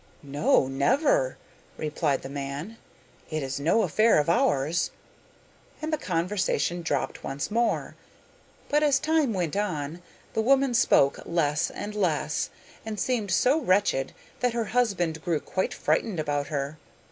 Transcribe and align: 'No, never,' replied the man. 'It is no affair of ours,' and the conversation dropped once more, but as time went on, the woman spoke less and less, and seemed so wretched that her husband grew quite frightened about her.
'No, 0.23 0.67
never,' 0.67 1.37
replied 1.77 2.23
the 2.23 2.27
man. 2.29 2.77
'It 3.29 3.43
is 3.43 3.59
no 3.59 3.83
affair 3.83 4.17
of 4.17 4.29
ours,' 4.31 4.89
and 5.79 5.93
the 5.93 5.97
conversation 5.99 6.81
dropped 6.81 7.23
once 7.23 7.51
more, 7.51 7.95
but 8.67 8.81
as 8.81 8.97
time 8.97 9.31
went 9.31 9.55
on, 9.55 10.01
the 10.33 10.41
woman 10.41 10.73
spoke 10.73 11.19
less 11.23 11.69
and 11.69 11.93
less, 11.93 12.49
and 12.83 12.99
seemed 12.99 13.29
so 13.29 13.59
wretched 13.61 14.11
that 14.39 14.53
her 14.53 14.65
husband 14.65 15.23
grew 15.23 15.39
quite 15.39 15.71
frightened 15.71 16.19
about 16.19 16.47
her. 16.47 16.79